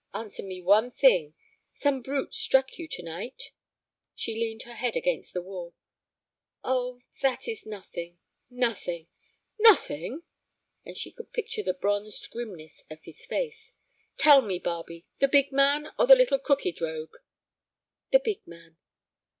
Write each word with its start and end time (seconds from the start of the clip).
Answer 0.15 0.41
me 0.41 0.63
one 0.63 0.89
thing. 0.89 1.35
Some 1.75 2.01
brute 2.01 2.33
struck 2.33 2.79
you 2.79 2.87
to 2.87 3.03
night?" 3.03 3.51
She 4.15 4.33
leaned 4.33 4.63
her 4.63 4.73
head 4.73 4.95
against 4.95 5.31
the 5.31 5.43
wall. 5.43 5.75
"Oh, 6.63 7.01
that 7.21 7.47
is 7.47 7.67
nothing—nothing." 7.67 9.05
"Nothing!" 9.59 10.23
And 10.83 10.97
she 10.97 11.11
could 11.11 11.31
picture 11.33 11.61
the 11.61 11.75
bronzed 11.75 12.31
grimness 12.31 12.83
of 12.89 13.03
his 13.03 13.23
face. 13.27 13.73
"Tell 14.17 14.41
me, 14.41 14.57
Barbe—the 14.57 15.27
big 15.27 15.51
man, 15.51 15.91
or 15.99 16.07
the 16.07 16.15
little 16.15 16.39
crooked 16.39 16.81
rogue?" 16.81 17.17
"The 18.09 18.21
big 18.21 18.47
man." 18.47 18.77